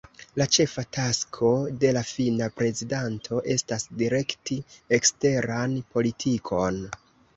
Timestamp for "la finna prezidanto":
1.97-3.43